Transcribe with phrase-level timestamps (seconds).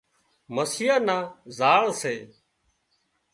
[0.55, 1.17] مسيان نا
[1.57, 2.15] زاۯ سي